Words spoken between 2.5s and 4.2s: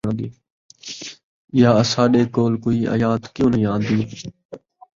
کوئی آیت کیوں نہیں آندی،